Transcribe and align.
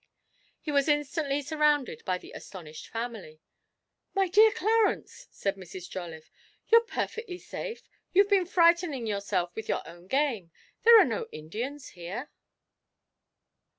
He 0.59 0.71
was 0.71 0.87
instantly 0.87 1.43
surrounded 1.43 2.03
by 2.05 2.17
the 2.17 2.31
astonished 2.31 2.87
family. 2.87 3.39
'My 4.15 4.29
dear 4.29 4.49
Clarence,' 4.51 5.27
said 5.29 5.57
Mrs. 5.57 5.87
Jolliffe, 5.87 6.31
'you're 6.69 6.81
perfectly 6.81 7.37
safe 7.37 7.87
you've 8.11 8.27
been 8.27 8.47
frightening 8.47 9.05
yourself 9.05 9.55
with 9.55 9.69
your 9.69 9.87
own 9.87 10.07
game. 10.07 10.49
There 10.85 10.99
are 10.99 11.05
no 11.05 11.27
Indians 11.31 11.89
here.' 11.89 12.31